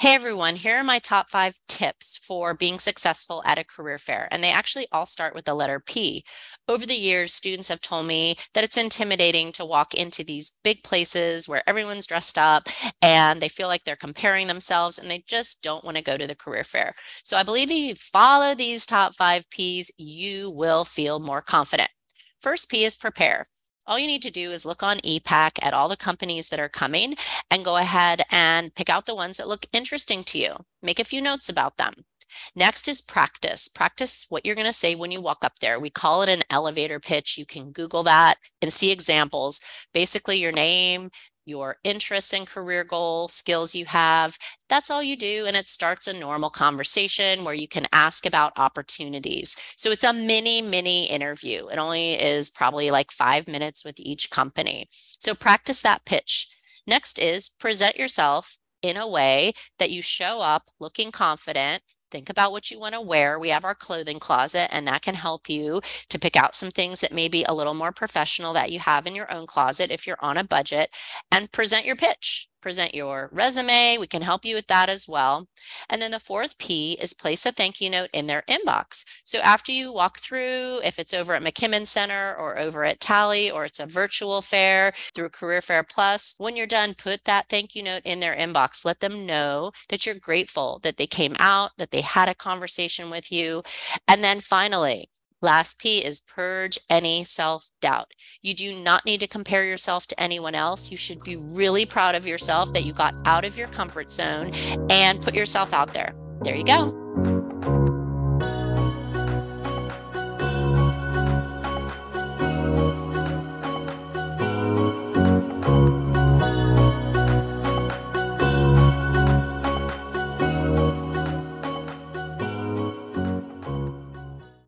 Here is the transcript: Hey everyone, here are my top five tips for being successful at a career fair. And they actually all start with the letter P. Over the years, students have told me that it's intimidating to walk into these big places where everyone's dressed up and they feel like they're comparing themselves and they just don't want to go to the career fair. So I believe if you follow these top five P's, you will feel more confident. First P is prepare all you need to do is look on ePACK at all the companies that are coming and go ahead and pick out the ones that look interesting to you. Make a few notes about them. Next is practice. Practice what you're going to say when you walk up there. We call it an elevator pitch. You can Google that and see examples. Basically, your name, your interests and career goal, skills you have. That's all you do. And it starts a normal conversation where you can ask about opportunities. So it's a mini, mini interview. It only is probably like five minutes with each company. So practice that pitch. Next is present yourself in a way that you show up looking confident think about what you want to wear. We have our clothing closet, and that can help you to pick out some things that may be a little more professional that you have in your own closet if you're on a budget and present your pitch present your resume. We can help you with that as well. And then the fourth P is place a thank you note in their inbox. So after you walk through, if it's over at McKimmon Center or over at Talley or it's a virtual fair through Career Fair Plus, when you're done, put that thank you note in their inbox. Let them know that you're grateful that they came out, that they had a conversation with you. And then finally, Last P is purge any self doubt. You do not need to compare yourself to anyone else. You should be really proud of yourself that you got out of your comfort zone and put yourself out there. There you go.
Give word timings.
Hey 0.00 0.14
everyone, 0.14 0.54
here 0.54 0.76
are 0.76 0.84
my 0.84 1.00
top 1.00 1.28
five 1.28 1.56
tips 1.66 2.18
for 2.18 2.54
being 2.54 2.78
successful 2.78 3.42
at 3.44 3.58
a 3.58 3.64
career 3.64 3.98
fair. 3.98 4.28
And 4.30 4.44
they 4.44 4.52
actually 4.52 4.86
all 4.92 5.06
start 5.06 5.34
with 5.34 5.44
the 5.44 5.54
letter 5.54 5.80
P. 5.80 6.24
Over 6.68 6.86
the 6.86 6.94
years, 6.94 7.34
students 7.34 7.66
have 7.66 7.80
told 7.80 8.06
me 8.06 8.36
that 8.54 8.62
it's 8.62 8.76
intimidating 8.76 9.50
to 9.52 9.64
walk 9.64 9.94
into 9.94 10.22
these 10.22 10.52
big 10.62 10.84
places 10.84 11.48
where 11.48 11.68
everyone's 11.68 12.06
dressed 12.06 12.38
up 12.38 12.68
and 13.02 13.40
they 13.40 13.48
feel 13.48 13.66
like 13.66 13.82
they're 13.82 13.96
comparing 13.96 14.46
themselves 14.46 15.00
and 15.00 15.10
they 15.10 15.24
just 15.26 15.62
don't 15.62 15.84
want 15.84 15.96
to 15.96 16.02
go 16.04 16.16
to 16.16 16.28
the 16.28 16.36
career 16.36 16.62
fair. 16.62 16.94
So 17.24 17.36
I 17.36 17.42
believe 17.42 17.72
if 17.72 17.76
you 17.76 17.94
follow 17.96 18.54
these 18.54 18.86
top 18.86 19.16
five 19.16 19.50
P's, 19.50 19.90
you 19.98 20.48
will 20.52 20.84
feel 20.84 21.18
more 21.18 21.42
confident. 21.42 21.90
First 22.38 22.70
P 22.70 22.84
is 22.84 22.94
prepare 22.94 23.46
all 23.88 23.98
you 23.98 24.06
need 24.06 24.22
to 24.22 24.30
do 24.30 24.52
is 24.52 24.66
look 24.66 24.82
on 24.82 24.98
ePACK 24.98 25.52
at 25.62 25.74
all 25.74 25.88
the 25.88 25.96
companies 25.96 26.50
that 26.50 26.60
are 26.60 26.68
coming 26.68 27.16
and 27.50 27.64
go 27.64 27.76
ahead 27.76 28.22
and 28.30 28.74
pick 28.74 28.90
out 28.90 29.06
the 29.06 29.14
ones 29.14 29.38
that 29.38 29.48
look 29.48 29.66
interesting 29.72 30.22
to 30.24 30.38
you. 30.38 30.54
Make 30.82 31.00
a 31.00 31.04
few 31.04 31.20
notes 31.20 31.48
about 31.48 31.78
them. 31.78 31.94
Next 32.54 32.86
is 32.88 33.00
practice. 33.00 33.68
Practice 33.68 34.26
what 34.28 34.44
you're 34.44 34.54
going 34.54 34.66
to 34.66 34.72
say 34.72 34.94
when 34.94 35.10
you 35.10 35.22
walk 35.22 35.38
up 35.42 35.58
there. 35.60 35.80
We 35.80 35.88
call 35.88 36.20
it 36.20 36.28
an 36.28 36.42
elevator 36.50 37.00
pitch. 37.00 37.38
You 37.38 37.46
can 37.46 37.72
Google 37.72 38.02
that 38.02 38.36
and 38.60 38.70
see 38.70 38.90
examples. 38.90 39.62
Basically, 39.94 40.36
your 40.36 40.52
name, 40.52 41.10
your 41.48 41.76
interests 41.82 42.32
and 42.34 42.46
career 42.46 42.84
goal, 42.84 43.28
skills 43.28 43.74
you 43.74 43.86
have. 43.86 44.36
That's 44.68 44.90
all 44.90 45.02
you 45.02 45.16
do. 45.16 45.44
And 45.46 45.56
it 45.56 45.68
starts 45.68 46.06
a 46.06 46.18
normal 46.18 46.50
conversation 46.50 47.44
where 47.44 47.54
you 47.54 47.66
can 47.66 47.86
ask 47.92 48.26
about 48.26 48.52
opportunities. 48.56 49.56
So 49.76 49.90
it's 49.90 50.04
a 50.04 50.12
mini, 50.12 50.60
mini 50.60 51.06
interview. 51.06 51.68
It 51.68 51.78
only 51.78 52.12
is 52.14 52.50
probably 52.50 52.90
like 52.90 53.10
five 53.10 53.48
minutes 53.48 53.84
with 53.84 53.98
each 53.98 54.30
company. 54.30 54.88
So 55.18 55.34
practice 55.34 55.82
that 55.82 56.04
pitch. 56.04 56.48
Next 56.86 57.18
is 57.18 57.48
present 57.48 57.96
yourself 57.96 58.58
in 58.82 58.96
a 58.96 59.08
way 59.08 59.52
that 59.78 59.90
you 59.90 60.02
show 60.02 60.40
up 60.40 60.70
looking 60.78 61.10
confident 61.10 61.82
think 62.10 62.30
about 62.30 62.52
what 62.52 62.70
you 62.70 62.78
want 62.78 62.94
to 62.94 63.00
wear. 63.00 63.38
We 63.38 63.50
have 63.50 63.64
our 63.64 63.74
clothing 63.74 64.18
closet, 64.18 64.72
and 64.74 64.86
that 64.86 65.02
can 65.02 65.14
help 65.14 65.48
you 65.48 65.80
to 66.08 66.18
pick 66.18 66.36
out 66.36 66.54
some 66.54 66.70
things 66.70 67.00
that 67.00 67.12
may 67.12 67.28
be 67.28 67.44
a 67.44 67.54
little 67.54 67.74
more 67.74 67.92
professional 67.92 68.52
that 68.54 68.70
you 68.72 68.80
have 68.80 69.06
in 69.06 69.14
your 69.14 69.32
own 69.32 69.46
closet 69.46 69.90
if 69.90 70.06
you're 70.06 70.18
on 70.20 70.38
a 70.38 70.44
budget 70.44 70.90
and 71.30 71.52
present 71.52 71.84
your 71.84 71.96
pitch 71.96 72.48
present 72.60 72.94
your 72.94 73.28
resume. 73.32 73.98
We 73.98 74.06
can 74.06 74.22
help 74.22 74.44
you 74.44 74.54
with 74.54 74.66
that 74.68 74.88
as 74.88 75.08
well. 75.08 75.48
And 75.88 76.00
then 76.00 76.10
the 76.10 76.18
fourth 76.18 76.58
P 76.58 76.98
is 77.00 77.14
place 77.14 77.46
a 77.46 77.52
thank 77.52 77.80
you 77.80 77.90
note 77.90 78.10
in 78.12 78.26
their 78.26 78.42
inbox. 78.48 79.04
So 79.24 79.38
after 79.40 79.72
you 79.72 79.92
walk 79.92 80.18
through, 80.18 80.80
if 80.84 80.98
it's 80.98 81.14
over 81.14 81.34
at 81.34 81.42
McKimmon 81.42 81.86
Center 81.86 82.34
or 82.38 82.58
over 82.58 82.84
at 82.84 83.00
Talley 83.00 83.50
or 83.50 83.64
it's 83.64 83.80
a 83.80 83.86
virtual 83.86 84.42
fair 84.42 84.92
through 85.14 85.30
Career 85.30 85.60
Fair 85.60 85.82
Plus, 85.82 86.34
when 86.38 86.56
you're 86.56 86.66
done, 86.66 86.94
put 86.94 87.24
that 87.24 87.48
thank 87.48 87.74
you 87.74 87.82
note 87.82 88.02
in 88.04 88.20
their 88.20 88.36
inbox. 88.36 88.84
Let 88.84 89.00
them 89.00 89.26
know 89.26 89.72
that 89.88 90.06
you're 90.06 90.14
grateful 90.14 90.80
that 90.82 90.96
they 90.96 91.06
came 91.06 91.34
out, 91.38 91.70
that 91.78 91.90
they 91.90 92.00
had 92.00 92.28
a 92.28 92.34
conversation 92.34 93.10
with 93.10 93.30
you. 93.32 93.62
And 94.06 94.22
then 94.22 94.40
finally, 94.40 95.10
Last 95.40 95.78
P 95.78 96.04
is 96.04 96.20
purge 96.20 96.78
any 96.90 97.24
self 97.24 97.70
doubt. 97.80 98.12
You 98.42 98.54
do 98.54 98.74
not 98.74 99.04
need 99.04 99.20
to 99.20 99.28
compare 99.28 99.64
yourself 99.64 100.06
to 100.08 100.20
anyone 100.20 100.54
else. 100.54 100.90
You 100.90 100.96
should 100.96 101.22
be 101.22 101.36
really 101.36 101.86
proud 101.86 102.14
of 102.14 102.26
yourself 102.26 102.72
that 102.72 102.84
you 102.84 102.92
got 102.92 103.14
out 103.24 103.44
of 103.44 103.56
your 103.56 103.68
comfort 103.68 104.10
zone 104.10 104.50
and 104.90 105.22
put 105.22 105.34
yourself 105.34 105.72
out 105.72 105.94
there. 105.94 106.14
There 106.42 106.56
you 106.56 106.64
go. 106.64 107.07